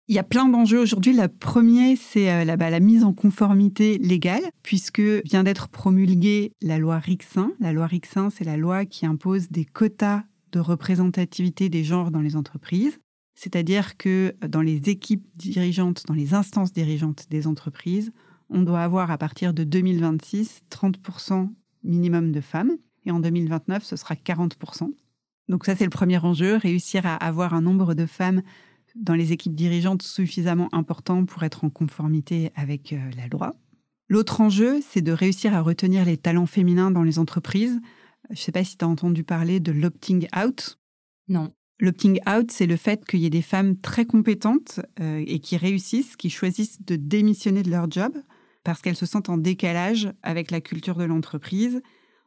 [0.07, 1.13] Il y a plein d'enjeux aujourd'hui.
[1.13, 6.77] Le premier, c'est euh, bah, la, mise en conformité légale, puisque vient d'être promulguée la
[6.77, 7.51] loi Rixin.
[7.59, 12.21] La loi Rixin, c'est la loi qui impose des quotas de représentativité des genres dans
[12.21, 12.99] les entreprises.
[13.33, 18.11] C'est-à-dire que dans les équipes dirigeantes, dans les instances dirigeantes des entreprises,
[18.49, 21.49] on doit avoir à partir de 2026 30%
[21.83, 22.77] minimum de femmes.
[23.05, 24.89] Et en 2029, ce sera 40%.
[25.49, 28.41] Donc ça, c'est le premier enjeu, réussir à avoir un nombre de femmes
[28.95, 33.55] dans les équipes dirigeantes suffisamment important pour être en conformité avec euh, la loi.
[34.07, 37.79] L'autre enjeu, c'est de réussir à retenir les talents féminins dans les entreprises.
[38.29, 40.77] Je ne sais pas si tu as entendu parler de l'opting out.
[41.27, 41.53] Non.
[41.79, 45.57] L'opting out, c'est le fait qu'il y ait des femmes très compétentes euh, et qui
[45.57, 48.13] réussissent, qui choisissent de démissionner de leur job
[48.63, 51.81] parce qu'elles se sentent en décalage avec la culture de l'entreprise.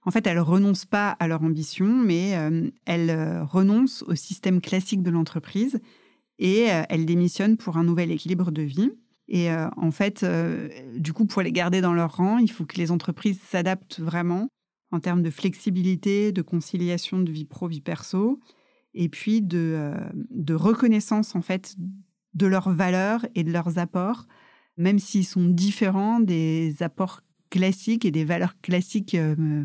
[0.05, 5.03] En fait, elles renoncent pas à leur ambition, mais euh, elles renoncent au système classique
[5.03, 5.81] de l'entreprise
[6.39, 8.91] et euh, elles démissionnent pour un nouvel équilibre de vie.
[9.29, 12.65] Et euh, en fait, euh, du coup, pour les garder dans leur rang, il faut
[12.65, 14.49] que les entreprises s'adaptent vraiment
[14.91, 18.41] en termes de flexibilité, de conciliation de vie pro, vie perso,
[18.95, 19.93] et puis de,
[20.31, 21.77] de reconnaissance en fait
[22.33, 24.27] de leurs valeurs et de leurs apports,
[24.79, 27.21] même s'ils sont différents des apports
[27.51, 29.15] classiques et des valeurs classiques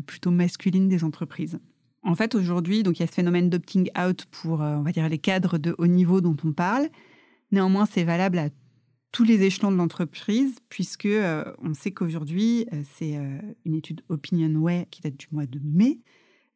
[0.04, 1.58] plutôt masculines des entreprises.
[2.04, 5.08] En fait, aujourd'hui, donc il y a ce phénomène d'opting out pour, on va dire,
[5.08, 6.88] les cadres de haut niveau dont on parle.
[7.50, 8.50] Néanmoins, c'est valable à
[9.14, 14.02] tous les échelons de l'entreprise, puisque euh, on sait qu'aujourd'hui, euh, c'est euh, une étude
[14.08, 16.00] OpinionWay qui date du mois de mai,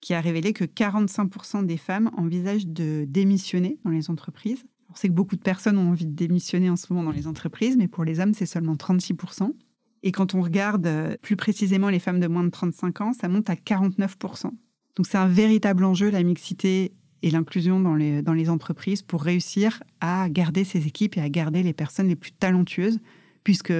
[0.00, 4.64] qui a révélé que 45% des femmes envisagent de démissionner dans les entreprises.
[4.90, 7.28] On sait que beaucoup de personnes ont envie de démissionner en ce moment dans les
[7.28, 9.52] entreprises, mais pour les hommes, c'est seulement 36%.
[10.02, 13.50] Et quand on regarde plus précisément les femmes de moins de 35 ans, ça monte
[13.50, 14.50] à 49%.
[14.98, 19.22] Donc c'est un véritable enjeu, la mixité et l'inclusion dans les, dans les entreprises pour
[19.22, 22.98] réussir à garder ces équipes et à garder les personnes les plus talentueuses,
[23.44, 23.72] puisque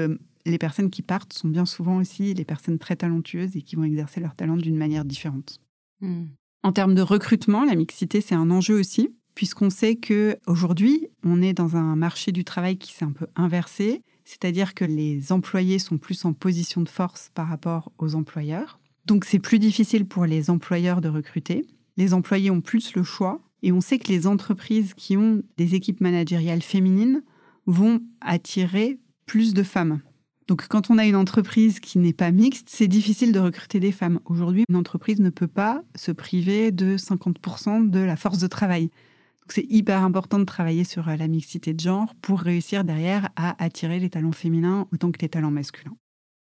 [0.47, 3.83] les personnes qui partent sont bien souvent aussi les personnes très talentueuses et qui vont
[3.83, 5.61] exercer leur talent d'une manière différente.
[6.01, 6.27] Hmm.
[6.63, 11.43] En termes de recrutement, la mixité, c'est un enjeu aussi, puisqu'on sait que aujourd'hui, on
[11.43, 15.81] est dans un marché du travail qui s'est un peu inversé, c'est-à-dire que les employés
[15.81, 18.79] sont plus en position de force par rapport aux employeurs.
[19.09, 21.66] Donc c'est plus difficile pour les employeurs de recruter
[21.99, 23.42] les employés ont plus le choix.
[23.62, 27.23] Et on sait que les entreprises qui ont des équipes managériales féminines
[27.66, 30.01] vont attirer plus de femmes.
[30.47, 33.92] Donc quand on a une entreprise qui n'est pas mixte, c'est difficile de recruter des
[33.92, 34.21] femmes.
[34.25, 38.85] Aujourd'hui, une entreprise ne peut pas se priver de 50% de la force de travail.
[38.85, 43.29] Donc c'est hyper important de travailler sur euh, la mixité de genre pour réussir derrière
[43.35, 45.97] à attirer les talents féminins autant que les talents masculins.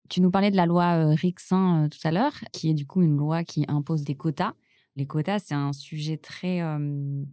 [0.08, 2.86] Tu nous parlais de la loi euh, Rixin euh, tout à l'heure, qui est du
[2.86, 4.54] coup une loi qui impose des quotas.
[4.96, 6.58] Les quotas, c'est un sujet très...
[6.58, 7.26] il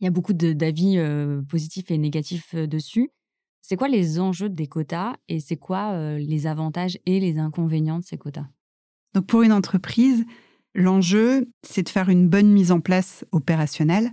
[0.00, 0.98] y a beaucoup d'avis
[1.48, 3.10] positifs et négatifs dessus.
[3.62, 8.04] C'est quoi les enjeux des quotas et c'est quoi les avantages et les inconvénients de
[8.04, 8.46] ces quotas?
[9.14, 10.24] Donc pour une entreprise,
[10.74, 14.10] l'enjeu, c'est de faire une bonne mise en place opérationnelle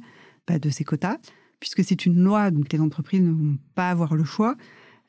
[0.47, 1.17] bah, de ces quotas,
[1.59, 4.55] puisque c'est une loi, donc les entreprises ne vont pas avoir le choix.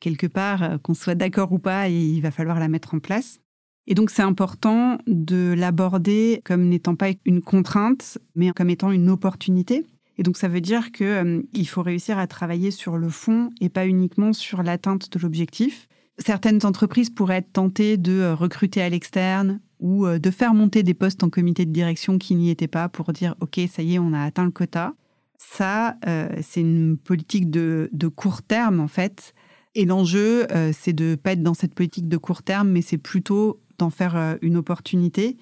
[0.05, 3.39] Quelque part, qu'on soit d'accord ou pas, il va falloir la mettre en place.
[3.87, 9.09] Et donc c'est important de l'aborder comme n'étant pas une contrainte, mais comme étant une
[9.09, 9.87] opportunité.
[10.17, 13.69] Et donc ça veut dire qu'il euh, faut réussir à travailler sur le fond et
[13.69, 15.89] pas uniquement sur l'atteinte de l'objectif.
[16.19, 20.83] Certaines entreprises pourraient être tentées de euh, recruter à l'externe ou euh, de faire monter
[20.83, 23.95] des postes en comité de direction qui n'y étaient pas pour dire OK, ça y
[23.95, 24.95] est, on a atteint le quota.
[25.37, 25.97] Ça,
[26.41, 29.35] c'est une politique de, court terme en fait.
[29.75, 33.61] Et l'enjeu, c'est de pas être dans cette politique de court terme, mais c'est plutôt
[33.79, 35.37] d'en faire euh, une opportunité.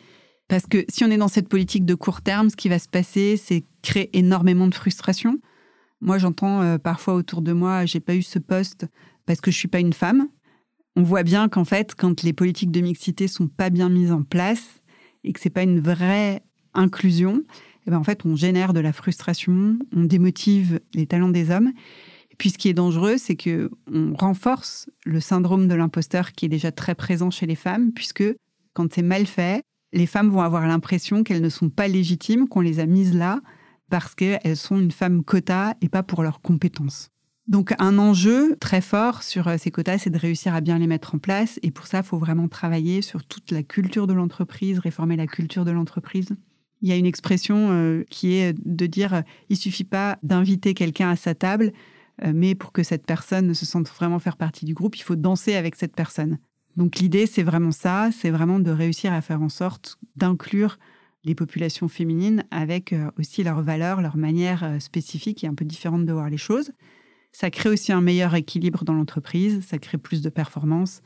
[0.48, 2.88] Parce que si on est dans cette politique de court terme, ce qui va se
[2.88, 5.38] passer, c'est créer énormément de frustration.
[6.00, 8.86] Moi, j'entends euh, parfois autour de moi, j'ai pas eu ce poste
[9.24, 10.28] parce que je suis pas une femme.
[10.96, 14.22] On voit bien qu'en fait, quand les politiques de mixité sont pas bien mises en
[14.22, 14.82] place
[15.24, 16.42] et que c'est pas une vraie
[16.74, 17.42] inclusion,
[17.86, 21.72] eh ben en fait, on génère de la frustration, on démotive les talents des hommes.
[22.38, 26.48] Puis, ce qui est dangereux, c'est que on renforce le syndrome de l'imposteur qui est
[26.48, 28.24] déjà très présent chez les femmes, puisque
[28.74, 32.60] quand c'est mal fait, les femmes vont avoir l'impression qu'elles ne sont pas légitimes, qu'on
[32.60, 33.40] les a mises là
[33.92, 37.10] parce qu'elles sont une femme quota et pas pour leurs compétences.
[37.46, 40.86] Donc un enjeu très fort sur euh, ces quotas, c'est de réussir à bien les
[40.86, 41.60] mettre en place.
[41.62, 45.26] Et pour ça, il faut vraiment travailler sur toute la culture de l'entreprise, réformer la
[45.26, 46.30] culture de l'entreprise.
[46.80, 50.72] Il y a une expression euh, qui est de dire, euh, il suffit pas d'inviter
[50.72, 51.74] quelqu'un à sa table,
[52.22, 55.55] mais pour que cette personne se sente vraiment faire partie du groupe, il faut danser
[55.55, 56.38] avec cette personne.
[56.77, 60.79] Donc l'idée, c'est vraiment ça, c'est vraiment de réussir à faire en sorte d'inclure
[61.25, 65.64] les populations féminines avec euh, aussi leurs valeurs, leur manière euh, spécifique et un peu
[65.64, 66.72] différente de voir les choses.
[67.31, 71.03] Ça crée aussi un meilleur équilibre dans l'entreprise, ça crée plus de performance,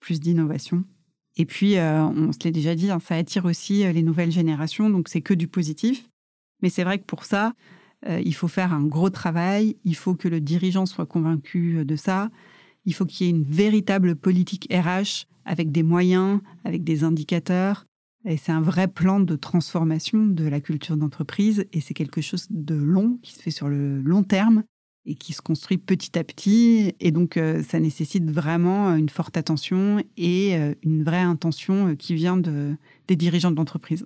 [0.00, 0.84] plus d'innovation.
[1.36, 5.08] Et puis, on se l'est déjà dit, hein, ça attire aussi les nouvelles générations, donc
[5.08, 6.10] c'est que du positif.
[6.60, 7.54] Mais c'est vrai que pour ça,
[8.08, 11.84] euh, il faut faire un gros travail, il faut que le dirigeant soit convaincu euh,
[11.84, 12.30] de ça,
[12.86, 17.86] il faut qu'il y ait une véritable politique RH avec des moyens, avec des indicateurs.
[18.24, 22.46] Et c'est un vrai plan de transformation de la culture d'entreprise et c'est quelque chose
[22.50, 24.62] de long qui se fait sur le long terme
[25.06, 26.94] et qui se construit petit à petit.
[27.00, 32.36] Et donc, euh, ça nécessite vraiment une forte attention et une vraie intention qui vient
[32.36, 32.76] de,
[33.08, 34.04] des dirigeants de l'entreprise.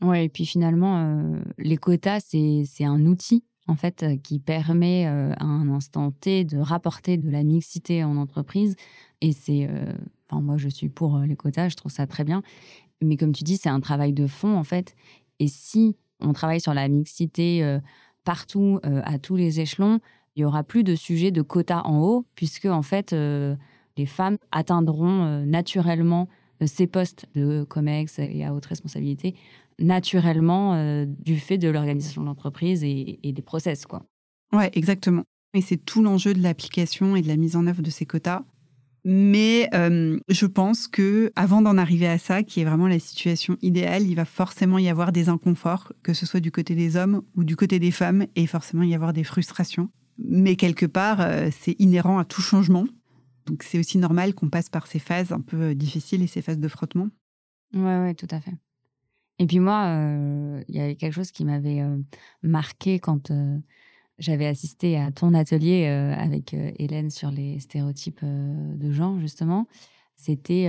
[0.00, 5.06] Ouais, et puis finalement, euh, les quotas, c'est un outil en fait euh, qui permet
[5.06, 8.76] euh, à un instant T de rapporter de la mixité en entreprise.
[9.20, 9.68] Et c'est,
[10.28, 12.42] enfin moi je suis pour les quotas, je trouve ça très bien.
[13.02, 14.94] Mais comme tu dis, c'est un travail de fond en fait.
[15.40, 17.78] Et si on travaille sur la mixité
[18.22, 19.98] partout, à tous les échelons,
[20.36, 24.38] il y aura plus de sujets de quotas en haut, puisque en fait les femmes
[24.52, 26.28] atteindront naturellement
[26.64, 29.34] ces postes de COMEX et à haute responsabilité
[29.78, 33.86] naturellement euh, du fait de l'organisation de l'entreprise et, des process.
[33.86, 34.04] Quoi.
[34.52, 35.24] Ouais, exactement.
[35.54, 38.42] Et c'est tout l'enjeu de l'application et de la mise en œuvre de ces quotas.
[39.04, 43.56] Mais euh, je pense que avant d'en arriver à ça, qui est vraiment la situation
[43.62, 47.22] idéale, il va forcément y avoir des inconforts, que ce soit du côté des hommes
[47.36, 49.88] ou du côté des femmes, et forcément y avoir des frustrations.
[50.18, 52.86] Mais quelque part, euh, c'est inhérent à tout changement.
[53.46, 56.58] Donc c'est aussi normal qu'on passe par ces phases un peu difficiles et ces phases
[56.58, 57.08] de frottement.
[57.74, 58.54] Ouais, ouais, tout à fait.
[59.38, 61.82] Et puis moi, euh, il y avait quelque chose qui m'avait
[62.42, 63.30] marqué quand
[64.18, 69.18] j'avais assisté à ton atelier euh, avec euh, Hélène sur les stéréotypes euh, de genre,
[69.20, 69.66] justement.
[70.16, 70.64] C'était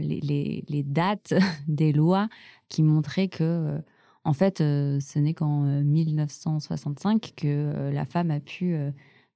[0.00, 1.34] les, les, dates
[1.68, 2.30] des lois
[2.70, 3.78] qui montraient que,
[4.24, 8.78] en fait, ce n'est qu'en 1965 que la femme a pu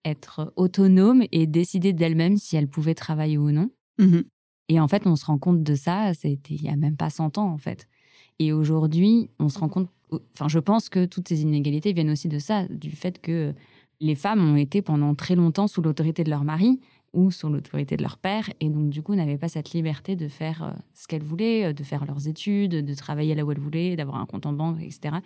[0.07, 3.69] être autonome et décider d'elle-même si elle pouvait travailler ou non.
[3.99, 4.21] Mmh
[4.69, 7.11] et en fait, on se rend compte de ça, c'était il n'y a même pas
[7.11, 7.89] 100 ans, en fait.
[8.39, 9.89] Et aujourd'hui, on se rend compte
[10.35, 13.55] enfin, je pense que toutes ces inégalités viennent aussi de ça, du fait que
[14.01, 16.81] les femmes ont été pendant très longtemps sous l'autorité de leur mari
[17.13, 20.29] ou sous l'autorité de leur père, et donc du coup n'avaient pas cette liberté de
[20.29, 23.59] faire euh, ce qu'elles voulaient, euh, de faire leurs études, de travailler là où elles
[23.59, 25.17] voulaient, d'avoir un compte en banque, etc.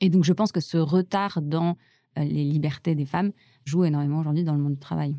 [0.00, 1.78] Et donc je pense que ce retard dans
[2.18, 3.32] euh, les libertés des femmes
[3.64, 5.16] joue énormément aujourd'hui dans le monde du travail.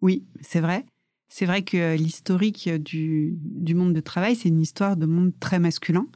[0.00, 0.86] Oui, c'est vrai.
[1.28, 5.58] C'est vrai que l'historique du, du monde de travail, c'est une histoire de monde très
[5.58, 6.06] masculin.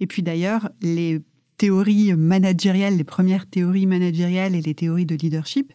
[0.00, 1.20] Et puis d'ailleurs, les
[1.56, 5.72] théories managériales, les premières théories managériales et les théories de leadership,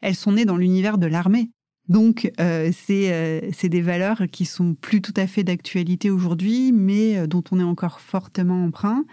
[0.00, 1.50] elles sont nées dans l'univers de l'armée.
[1.88, 7.16] Donc, euh, euh, c'est des valeurs qui sont plus tout à fait d'actualité aujourd'hui, mais
[7.16, 9.04] euh, dont on est encore fortement emprunt.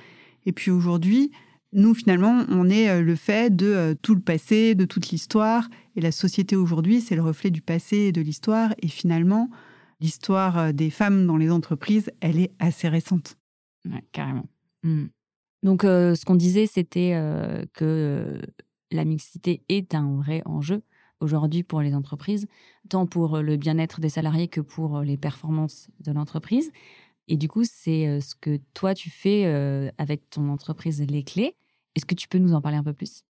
[0.45, 1.31] Et puis aujourd'hui,
[1.71, 5.67] nous, finalement, on est le fait de tout le passé, de toute l'histoire.
[5.95, 8.73] Et la société aujourd'hui, c'est le reflet du passé et de l'histoire.
[8.81, 9.49] Et finalement,
[9.99, 13.35] l'histoire des femmes dans les entreprises, elle est assez récente.
[14.11, 14.47] Carrément.
[14.83, 15.05] Mmh.
[15.63, 18.41] Donc, euh, ce qu'on disait, c'était euh, que euh,
[18.91, 20.83] la mixité est un vrai enjeu
[21.21, 22.45] aujourd'hui pour les entreprises,
[22.87, 26.71] tant pour le bien-être des salariés que pour les performances de l'entreprise.
[27.27, 29.45] Et du coup, c'est ce que toi, tu fais
[29.97, 31.55] avec ton entreprise Les Clés.
[31.95, 33.23] Est-ce que tu peux nous en parler un peu plus?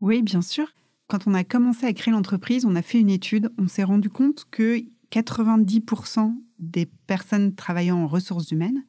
[0.00, 0.66] Oui, bien sûr.
[1.08, 3.52] Quand on a commencé à créer l'entreprise, on a fait une étude.
[3.58, 8.82] On s'est rendu compte que 90% des personnes travaillant en ressources humaines,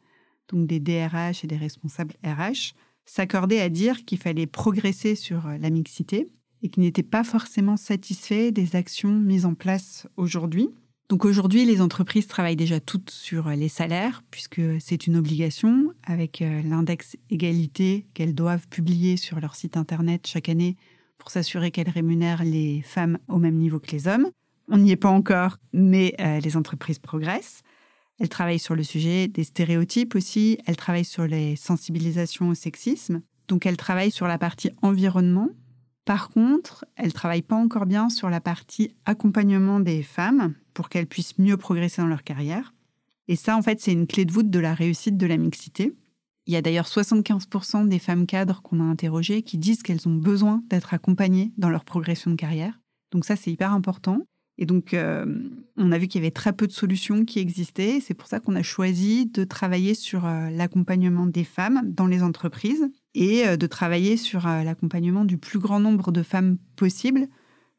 [0.50, 2.74] donc des DRH et des responsables RH,
[3.08, 6.28] s'accordaient à dire qu'il fallait progresser sur euh, la mixité
[6.62, 10.70] et qu'ils n'étaient pas forcément satisfaits des actions mises en place aujourd'hui.
[11.10, 15.94] Donc aujourd'hui, les entreprises travaillent déjà toutes sur euh, les salaires, puisque c'est une obligation,
[16.04, 20.76] avec euh, l'index égalité qu'elles doivent publier sur leur site Internet chaque année
[21.18, 24.28] pour s'assurer qu'elles rémunèrent les femmes au même niveau que les hommes.
[24.70, 27.64] On n'y est pas encore, mais les entreprises progressent.
[28.20, 33.22] Elle travaille sur le sujet des stéréotypes aussi, elle travaille sur les sensibilisations au sexisme,
[33.48, 35.50] donc elle travaille sur la partie environnement.
[36.06, 41.08] Par contre, elle travaille pas encore bien sur la partie accompagnement des femmes pour qu'elles
[41.08, 42.74] puissent mieux progresser dans leur carrière.
[43.28, 45.94] Et ça, en fait, c'est une clé de voûte de la réussite de la mixité.
[46.46, 50.16] Il y a d'ailleurs 75% des femmes cadres qu'on a interrogées qui disent qu'elles ont
[50.16, 52.80] besoin d'être accompagnées dans leur progression de carrière.
[53.12, 54.22] Donc ça, c'est hyper important.
[54.58, 55.26] Et donc, euh,
[55.78, 58.00] on a vu qu'il y avait très peu de solutions qui existaient.
[58.02, 62.24] C'est pour ça qu'on a choisi de travailler sur euh, l'accompagnement des femmes dans les
[62.24, 67.28] entreprises et euh, de travailler sur l'accompagnement du plus grand nombre de femmes possible,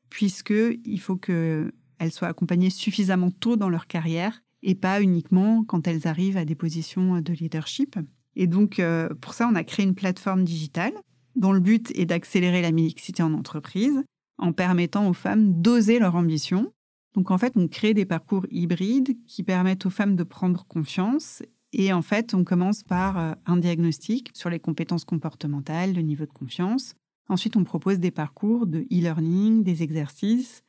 [0.09, 1.73] puisqu'il faut qu'elles
[2.13, 6.55] soient accompagnées suffisamment tôt dans leur carrière et pas uniquement quand elles arrivent à des
[6.55, 7.97] positions de leadership.
[8.37, 8.81] Et donc,
[9.21, 10.95] pour ça, on a créé une plateforme digitale
[11.37, 14.03] dont le but est d'accélérer la mixité en entreprise
[14.39, 16.73] en permettant aux femmes d'oser leur ambition.
[17.15, 21.43] Donc en fait, on crée des parcours hybrides qui permettent aux femmes de prendre confiance.
[21.73, 26.25] Et en fait, on commence par euh, un diagnostic sur les compétences comportementales, le niveau
[26.25, 26.95] de confiance.
[27.29, 30.63] Ensuite, on propose des parcours de e-learning, des exercices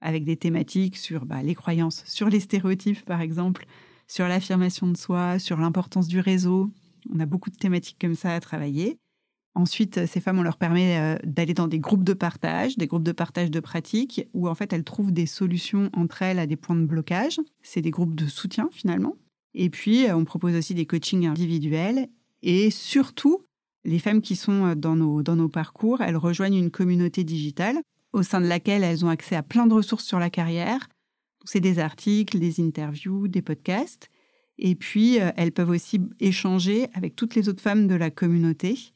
[0.00, 3.66] avec des thématiques sur bah, les croyances, sur les stéréotypes par exemple,
[4.08, 6.70] sur l'affirmation de soi, sur l'importance du réseau.
[7.12, 8.98] On a beaucoup de thématiques comme ça à travailler.
[9.60, 12.86] Ensuite, euh, ces femmes, on leur permet euh, d'aller dans des groupes de partage, des
[12.86, 16.46] groupes de partage de pratiques, où en fait elles trouvent des solutions entre elles à
[16.46, 17.38] des points de blocage.
[17.60, 19.16] C'est des groupes de soutien finalement.
[19.52, 22.08] Et puis, euh, on propose aussi des coachings individuels.
[22.42, 23.44] Et surtout,
[23.84, 27.76] les femmes qui sont dans nos, dans nos parcours, elles rejoignent une communauté digitale
[28.14, 30.88] au sein de laquelle elles ont accès à plein de ressources sur la carrière.
[31.44, 34.08] C'est des articles, des interviews, des podcasts.
[34.56, 38.92] Et puis, elles peuvent aussi échanger avec toutes les autres femmes de la communauté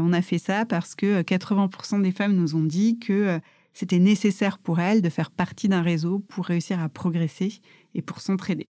[0.00, 3.38] on a fait ça parce que 80% euh, des femmes nous ont dit que euh,
[3.72, 7.60] c'était nécessaire pour elles de faire partie d'un réseau pour réussir à progresser
[7.94, 8.66] et pour s'entraider.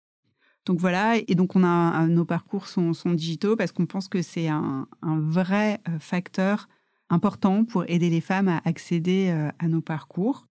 [0.65, 4.49] Donc voilà, et donc on a nos parcours sont, digitaux parce qu'on pense que c'est
[4.49, 6.67] un, vrai facteur
[7.09, 10.45] important pour aider les femmes à accéder à nos parcours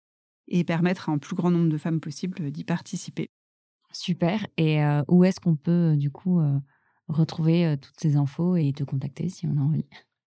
[0.48, 3.26] et permettre à un plus grand nombre de femmes possible d'y participer.
[3.92, 4.46] Super.
[4.56, 6.40] Et où est-ce qu'on peut, du coup,
[7.08, 9.86] retrouver toutes ces infos et te contacter si on a envie?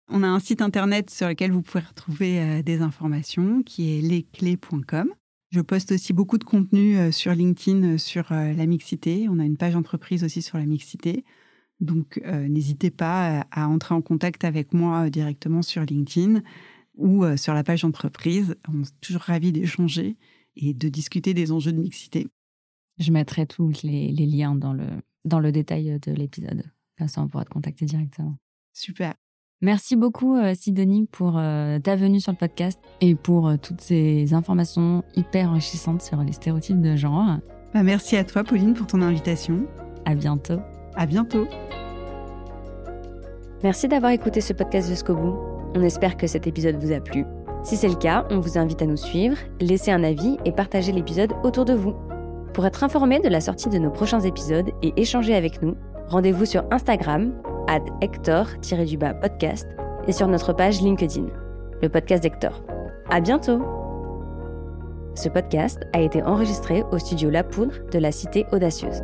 [0.10, 5.10] On a un site internet sur lequel vous pouvez retrouver des informations qui est lesclés.com.
[5.52, 9.28] Je poste aussi beaucoup de contenu sur LinkedIn sur la mixité.
[9.30, 11.26] On a une page entreprise aussi sur la mixité.
[11.80, 16.42] Donc, n'hésitez pas à entrer en contact avec moi directement sur LinkedIn
[16.96, 18.56] ou sur la page entreprise.
[18.68, 20.18] On est toujours ravis d'échanger
[20.56, 22.28] et de discuter des enjeux de mixité.
[22.98, 24.88] Je mettrai tous les, liens dans le,
[25.24, 26.64] dans le détail de l'épisode.
[26.98, 28.38] Comme ça, on pourra te contacter directement.
[28.74, 29.14] Super.
[29.62, 33.82] Merci beaucoup, euh, Sidonie, pour euh, ta venue sur le podcast et pour euh, toutes
[33.82, 37.38] ces informations hyper enrichissantes sur les stéréotypes de genre.
[37.74, 39.66] Bah, merci à toi, Pauline, pour ton invitation.
[40.06, 40.60] À bientôt.
[40.96, 41.48] À bientôt.
[43.64, 45.36] Merci d'avoir écouté ce podcast jusqu'au bout.
[45.74, 47.26] On espère que cet épisode vous a plu.
[47.64, 50.92] Si c'est le cas, on vous invite à nous suivre, laisser un avis et partager
[50.92, 51.96] l'épisode autour de vous.
[52.54, 55.76] Pour être informé de la sortie de nos prochains épisodes et échanger avec nous,
[56.10, 57.34] rendez-vous sur Instagram,
[57.68, 59.68] at Hector-podcast,
[60.08, 61.28] et sur notre page LinkedIn,
[61.82, 62.64] le podcast d'Hector.
[63.10, 63.62] À bientôt!
[65.16, 69.02] Ce podcast a été enregistré au studio La Poudre de la Cité Audacieuse.